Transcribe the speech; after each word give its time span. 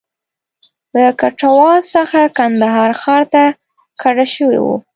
له 0.93 1.05
کټواز 1.21 1.83
څخه 1.95 2.19
کندهار 2.37 2.91
ښار 3.01 3.23
ته 3.33 3.43
کډه 4.01 4.25
شوی 4.35 4.59
و. 4.61 4.65